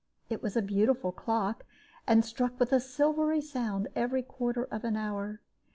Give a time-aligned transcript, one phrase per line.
[0.31, 1.63] It was a beautiful clock,
[2.07, 5.41] and struck with a silvery sound every quarter of an hour.